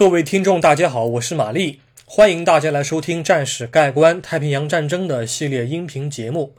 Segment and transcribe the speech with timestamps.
[0.00, 6.56] 各位听众，大家好，我是玛丽，欢迎大家来收听《战史概观：太平洋战争》的系列音频节目。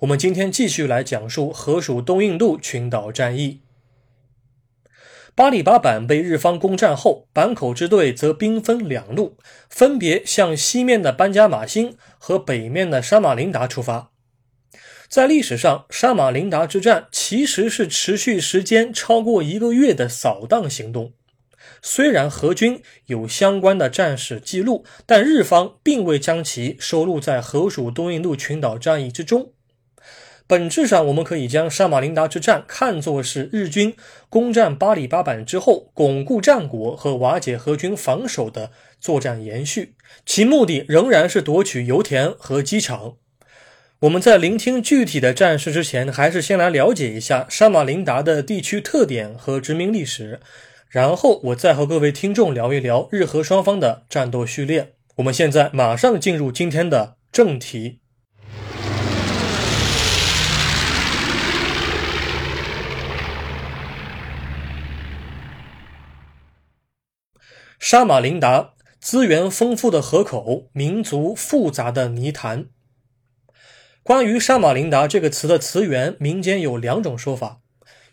[0.00, 3.60] 我们今天继续来讲述河属东印度群岛战役。
[5.36, 9.36] 巴里巴板被日方攻占后，坂口支队则兵分两路，
[9.70, 14.10] 分别向西面的班加马星和北面的沙马林达出发。
[15.08, 21.12] 在历史上，沙马林达之战其实是持续时间超过一个月的扫荡行动。
[21.80, 29.52] 虽然何军有相关的战史记录，但日方并未将其收录在河属东印度群岛战役之中。
[30.46, 33.94] 本质上，我们可以将沙马林达之战看作是日军
[34.28, 39.94] 攻占巴里巴板之后，巩固战果和瓦解何军防守的作战延续，
[40.26, 43.14] 其目的仍然是夺取油田和机场。
[44.00, 50.40] 我们在聆听具体的战事之前，还是先来了解一下沙马林达的地区特点和殖民历史。
[50.92, 54.96] 然后我再和各位听众聊一聊日俄双方的战斗序列。
[55.16, 58.00] 我们现在马上进入今天的正题。
[67.80, 72.66] 沙马林达资源丰富的河口，民族复杂的泥潭。
[74.02, 77.61] 关于沙马林达这个词的词源，民间有两种说法。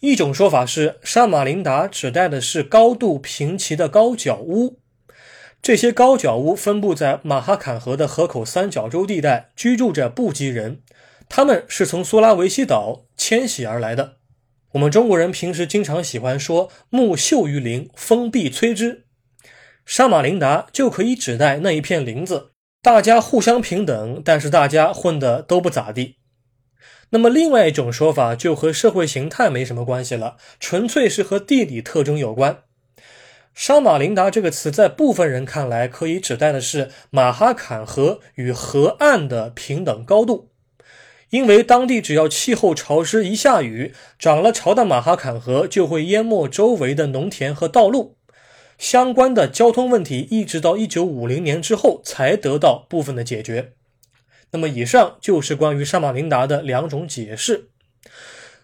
[0.00, 4.78] 一种说法是，沙马林达指代的是高度平齐的高脚屋。
[5.60, 10.82] 这些高脚屋分布在马哈坎河的河口三角洲地带，居住着布吉人，
[11.28, 14.18] 他们是从苏拉维西岛迁徙而来的。
[14.72, 19.06] 我们中国人平时经常喜欢说“木秀于林，风必摧之”，
[19.84, 26.18] 沙马林达就可以指代那一片林子，大家互相平等，但是大家混得都不咋地。
[27.10, 32.58] 那么，另外一种说法就和社会形态没什么关系了，纯粹是和地理特征有关。
[33.54, 40.50] 沙马林达这个词，在部分人看来，可以指代的是马哈坎河与河岸的平等高度，
[41.30, 48.16] 因为当地只要气候潮湿，一下雨，涨了潮的马哈坎河就会淹没周围的农田和道路。
[48.76, 53.72] 相关的交通问题，一直到一九五零年之后才得到部分的解决。
[54.50, 57.68] 那么，以上就是关于沙马林达的两种解释。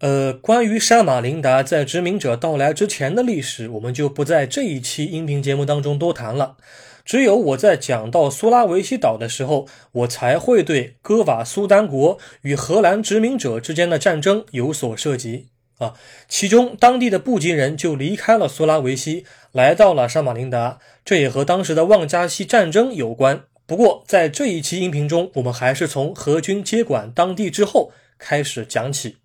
[0.00, 6.56] 呃，关于沙马林达在殖民者到来之前的历史，我们就不在这一期音频节目当中多谈了。
[7.04, 15.94] 只有我在讲到苏拉维西岛的时候，我才会对哥瓦苏丹国与荷兰殖民者之间的战争有所涉及啊。
[16.28, 23.44] 其中，当地的布吉人就离开了苏拉维西，来到了沙马林达，这也和当时的旺加西战争有关。
[23.68, 29.18] 不过，在这一期音频中，我们还是从何军接管当地之后开始讲起。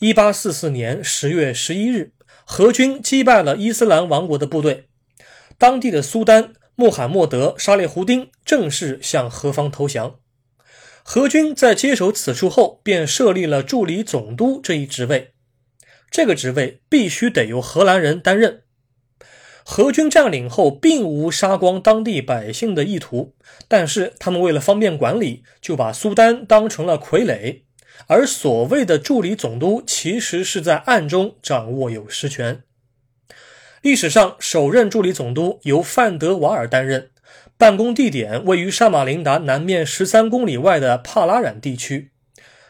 [0.00, 2.12] 一八四四年十月十一日，
[2.44, 4.88] 何军击败了伊斯兰王国的部队，
[5.56, 10.18] 当地的苏丹穆罕默德·沙列胡丁正式向何方投降。
[11.02, 15.32] 何军在接手此处后，便设立了助理总督这一职位，
[16.10, 18.61] 这个职位必须得由荷兰人担任。
[19.64, 23.34] 荷军占领后，并无杀光当地百姓的意图，
[23.68, 27.62] 但是他们为了方便管理，就把苏丹当成了傀儡，
[28.06, 32.62] 而所谓的助理总督，其实是在暗中掌握有实权。
[33.82, 37.10] 历史上，首任助理总督由范德瓦尔担任，
[37.56, 42.10] 办公地点位于沙马林达南面十三公里外的帕拉染地区。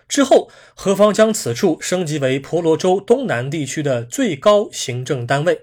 [0.09, 5.63] 之后，何方将此处升级为婆罗洲东南地区的最高行政单位。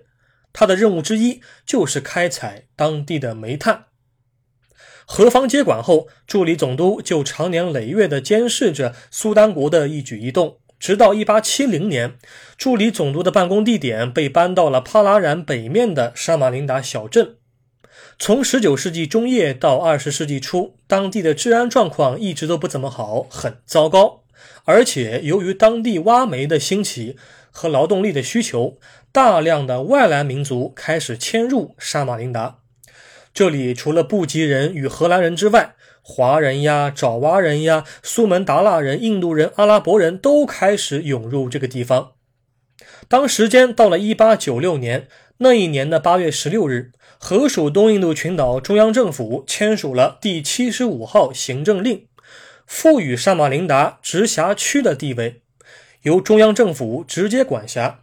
[0.54, 3.86] 他的任务之一就是开采当地的煤炭。
[5.06, 12.18] 何方接管后，助理总督就长年累月地监视着苏丹国的一举一动，直到1870年，
[12.58, 17.38] 助理总督的办公地点被搬到了帕拉然北面的沙马林达小镇。
[18.20, 24.24] 从19世纪中叶到20世纪初，当地的治安状况一直都不怎么好，很糟糕。
[24.66, 27.18] 而且，由于当地挖煤的兴起
[27.50, 28.78] 和劳动力的需求，
[29.12, 32.60] 大量的外来民族开始迁入沙马林达。
[33.34, 42.14] 这里除了布吉人与荷兰人之外，华人呀、爪哇人呀、苏门答腊人、印度人、阿拉伯人都开始涌入这个地方。
[43.08, 45.08] 当时间到了1896年，
[45.38, 52.08] 那一年的8月16日，河属东印度群岛中央政府签署了第七十五号行政令。
[52.66, 55.42] 赋予沙马林达直辖区的地位，
[56.04, 58.02] 由中央政府直接管辖。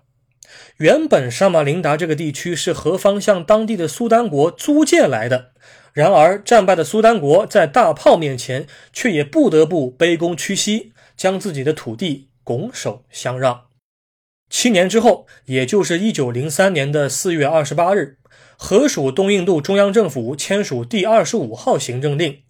[0.78, 5.52] 原本沙马林达这个地区是何方向当地的苏丹国租借来的，
[5.92, 13.62] 然而战败的苏丹国在大炮面前，却也不得不卑躬屈膝，将自己的土地拱手相让。
[14.48, 18.18] 七年之后，也就是一九零三年的四月二十八日，
[18.56, 22.42] 河属东印度中央政府签署第二十五号行政令，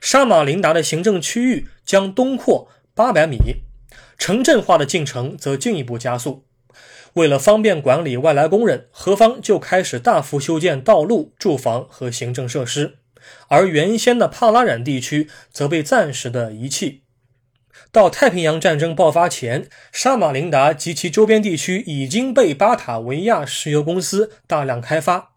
[0.00, 3.38] 沙马林达的行政区域将东扩八百米，
[4.16, 6.44] 城镇化的进程则进一步加速。
[7.14, 12.96] 为了方便管理外来工人，何方就开始大幅修建道路、住房和行政设施，
[13.48, 17.02] 而原先的帕拉染地区则被暂时的遗弃。
[17.92, 25.30] 到太平洋战争爆发前，沙马林达及其周边地区已经被巴塔维亚石油公司大量开发。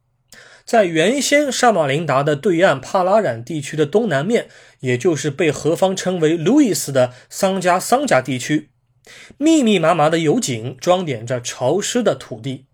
[0.66, 4.48] 在原先沙马林达的对岸帕拉染地区的东南面，
[4.80, 8.70] 也就是被何方称为路易斯的桑加桑加地区。
[9.38, 12.66] 密密麻麻的油井装点着潮湿的土地，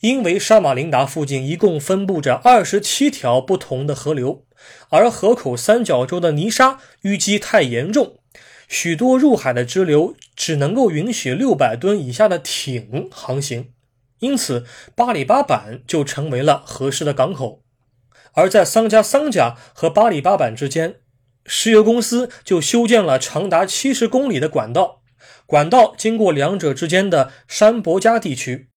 [0.00, 4.44] 因为沙马林达附近一共分布着二十七条不同的河流，
[4.90, 8.18] 而河口三角洲的泥沙淤积太严重，
[8.68, 13.70] 许多入海的支流只能够允许六百吨以下的艇航行，
[14.20, 14.64] 因此
[14.94, 17.62] 巴里巴板就成为了合适的港口。
[18.34, 20.96] 而在桑加桑加和巴里巴板之间，
[21.44, 24.97] 石油公司就修建了长达七十公里的管道。
[25.48, 28.68] 管道经过两者之间的山伯加地区。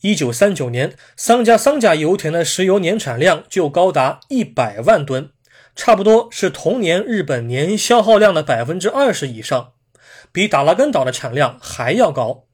[0.00, 5.32] 一九三九年，桑加桑加油田的石油年产量就高达一百万吨，
[5.76, 9.72] 差不多是同年日本年消耗量的百分之二十以上，
[10.32, 12.44] 比达拉根岛的产量还要高。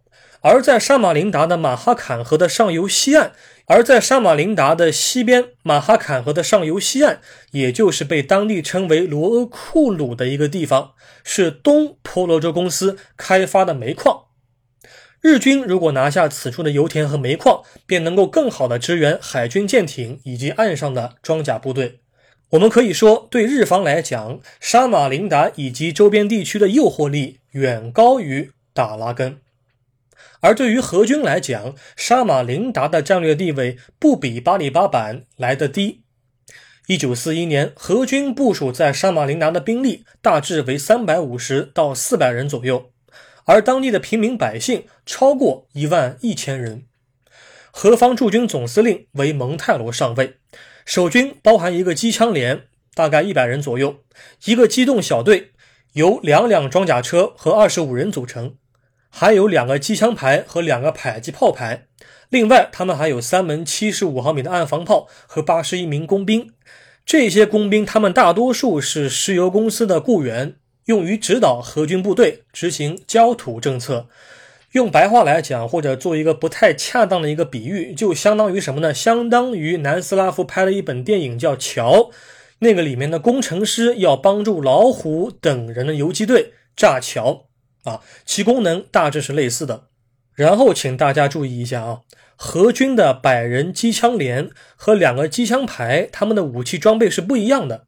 [0.40, 3.30] 而在沙马林达的马哈坎河的上游西岸。
[3.68, 7.20] 而在沙马林达的西边，马哈坎河的上游西岸，
[7.50, 10.92] 也就是被当地称为罗阿库鲁的一个地方，
[11.24, 14.26] 是东婆罗洲公司开发的煤矿。
[15.20, 21.98] 日军如果拿下此处的油田和煤矿，便能够更好的支援海军舰艇以及岸上的装甲部队。
[22.50, 29.38] 我们可以说，对日方来讲，沙马林达以及周边地区的诱惑力远高于达拉根。
[30.46, 36.04] 而对于荷军来讲，沙马林达的战略地位不比巴里巴板来得低。
[36.86, 42.92] 一九四一年，荷军部署在沙马林达的兵力大致为三百五十到四百人左右，
[43.46, 46.84] 而当地的平民百姓超过一万一千人。
[47.72, 50.36] 何方驻军总司令为蒙泰罗上尉，
[50.84, 53.96] 守军包含一个机枪连，大概一百人左右，
[54.44, 55.50] 一个机动小队，
[55.94, 58.54] 由两辆装甲车和二十五人组成。
[59.18, 61.86] 还有两个机枪排和两个迫击炮排，
[62.28, 66.50] 另外他们还有三门七十五毫米的岸防炮和八十一名工兵。
[67.06, 74.06] 这些工兵他们大多数是石油公司的雇员，用于指导河军部队执行焦土政策。
[74.72, 78.92] 用白话来讲，或者做一个不太恰当的一个比喻，就相当于什么呢？
[78.92, 81.92] 相当于南斯拉夫拍了一本电影叫《桥》，
[82.58, 87.45] 那个里面的工程师要帮助老虎等人的游击队炸桥。
[87.86, 89.86] 啊，其功能大致是类似的。
[90.34, 92.00] 然后，请大家注意一下啊，
[92.36, 97.86] 何军的百人机枪连和两个机枪排，他们的武器装备是不一样的。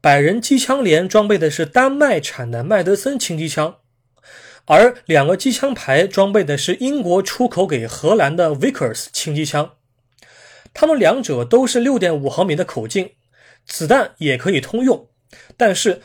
[0.00, 3.76] 百人机枪连装备的是丹麦产的麦德森轻机枪，
[4.66, 9.74] 而两个机枪排装备的是英国出口给荷兰的 Vickers 轻机枪。
[10.74, 13.12] 他们两者都是六点五毫米的口径，
[13.64, 15.08] 子弹也可以通用，
[15.56, 16.02] 但是。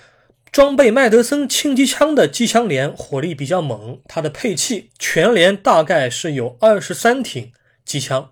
[0.51, 7.51] 装备麦德森轻机枪的机枪连火力比较猛，它的配器全连大概是有二十三挺
[7.85, 8.31] 机枪，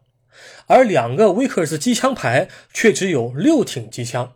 [0.66, 4.34] 而两个威克斯机枪排却只有六挺机枪，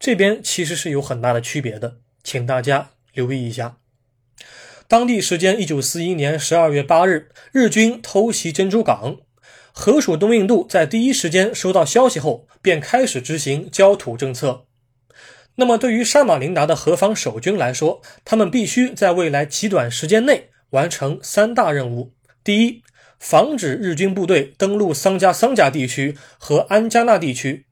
[0.00, 3.76] 这边其实是有很大的区别的，请大家留意一下。
[4.88, 9.18] 当地时间一九四一年十二月八日，日军偷袭珍珠港，
[9.72, 14.66] 河属东印度在第一时间收到消息后，便开始执行焦土政策。
[15.56, 22.82] 那么，对于沙马林达的何方守军来说，他们必须在未来极短时间内完成三大任务：第一，
[23.18, 27.66] 防止日军部队登陆桑加桑加地区和安加纳地区。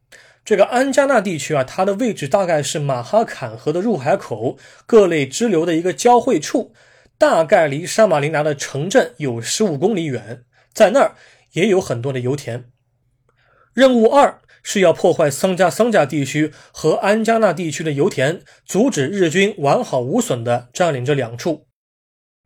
[0.45, 6.75] 这个安加纳地区啊，它的位置大概是马哈坎河的入海口，各类支流的一个交汇处，
[7.17, 10.45] 大概离沙马林达的城镇有十五公里远，
[10.75, 11.15] 在那儿
[11.53, 12.67] 也有很多的油田。
[13.73, 14.39] 任务二。
[14.62, 21.67] 是要破坏桑加桑加地区和安加纳地区的油田，阻止日军完好无损地占领这两处。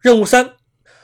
[0.01, 0.55] 任务三，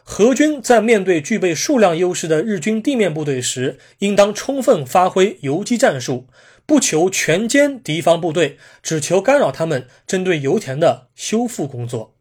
[0.03, 6.27] 荷军在面对具备数量优势的日军地面部队时，应当充分发挥游击战术，
[6.67, 12.17] 不求全歼敌方部队，只求干扰他们针对油田的修复工作。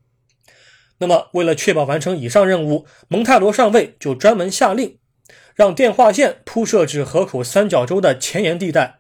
[1.00, 4.99] 那么，为了确保完成以上任务，蒙泰罗上尉就专门下令。
[5.60, 9.00] 让电话线铺设至河口三角洲的前沿地带，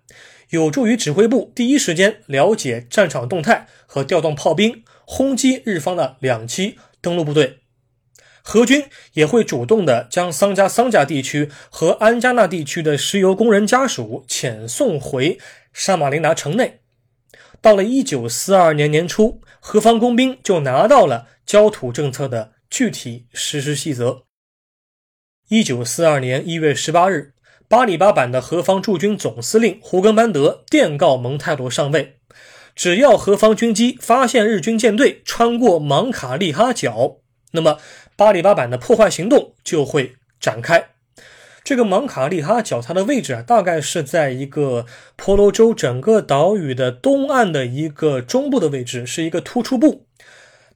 [0.49, 7.59] 有助于指挥部第一时间了解战场动态和调动炮兵，轰击日方的两栖登陆部队。
[8.41, 15.39] 荷军也会主动的将桑加桑加地区和安加纳地区的石油工人家属遣送回
[15.71, 16.81] 沙马林达城内。
[17.61, 24.23] 到了一九四二年年初，何方工兵就拿到了焦土政策的具体实施细则。
[25.49, 27.33] 一九四二年一月十八日，
[27.67, 32.17] 巴里巴版的何方驻军总司令胡根班德电告蒙泰罗上尉，
[32.75, 37.17] 只要何方军机发现日军舰队穿过芒卡利哈角，
[37.53, 37.79] 那么
[38.15, 40.89] 巴里巴版的破坏行动就会展开。
[41.63, 50.05] 这个芒卡利哈角，它的位置啊，大概是在一个婆罗洲整个岛屿的东岸的一个中部的位置，是一个突出部。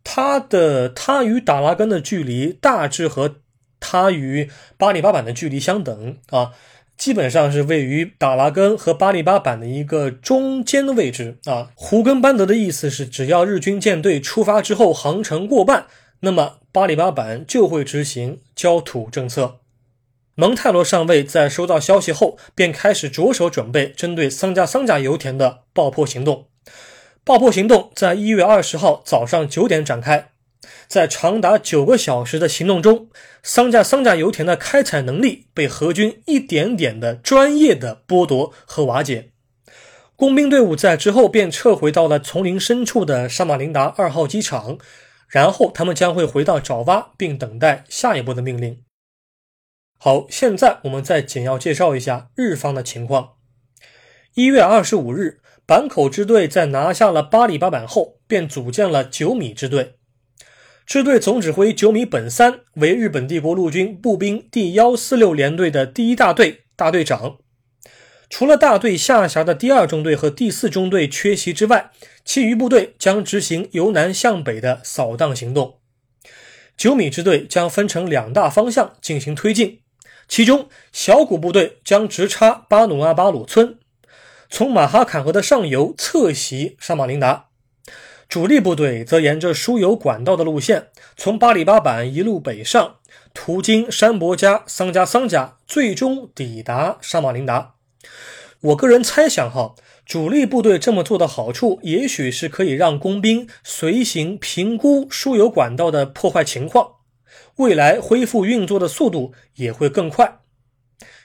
[0.04, 3.36] 它的它与达拉根的距离大致和
[3.84, 6.54] 它与巴里巴板的距离相等啊，
[6.98, 11.72] 基本上是位于达拉根和巴里巴板的一个中间的位置啊。
[11.76, 15.88] 胡根班德的意思是，只要日军舰队出发之后航程过半，
[16.22, 19.60] 那么巴里巴板就会执行焦土政策。
[20.36, 26.48] 蒙泰罗上尉在收到消息后，便开始着手准备针对桑加桑加油田的爆破行动。
[27.24, 30.32] 爆破行动在一月二十号早上九点展开，
[30.88, 33.10] 在长达九个小时的行动中，
[33.42, 39.32] 桑加桑加油田的开采能力被荷军一点点的专业的剥夺和瓦解。
[40.16, 44.78] 工兵队伍在之后便撤回到了丛林深处的沙马林达二号机场，
[45.28, 48.84] 然后他们将会回到爪哇，并等待下一步的命令。
[50.00, 53.34] 好，现在我们再简要介绍一下日方的情况。
[54.36, 59.96] 一月二十五日，坂口支队在拿下了巴里巴板后，便组建了九米支队。
[60.86, 67.38] 支队总指挥九米本三为日本帝国陆军步兵第幺四六联队的第一大队大队长。
[68.30, 71.92] 除了大队下辖的第二中队和第四中队缺席之外，
[72.26, 75.80] 其余部队将执行由南向北的扫荡行动。
[76.76, 79.80] 九米支队将分成两大方向进行推进。
[80.28, 83.78] 其中，小股部队将直插巴努阿巴鲁村，
[84.50, 87.50] 从马哈坎河的上游侧袭沙马林达；
[88.30, 92.96] 主力部队则沿着输油管道的路线，从巴里巴板一路北上，
[93.34, 97.76] 途经山伯加、桑加桑加，最终抵达沙马林达。
[98.62, 99.76] 我个人猜想，哈，
[100.06, 106.94] 主力部队这么做的好处，也许是可以让工兵随行评估输油管道的破坏情况。
[107.58, 110.40] 未来恢复运作的速度也会更快。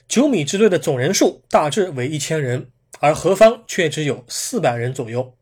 [0.07, 5.35] 九米支队的总人数大致为一千人，而何方却只有四百人左右。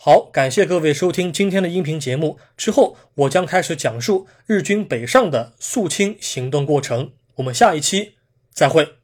[0.00, 2.38] 好，感谢各位收听今天的音频节目。
[2.56, 7.10] 之后我将开始讲述日军北上的肃清行动过程。
[7.34, 8.14] 我们下一期
[8.52, 8.97] 再会。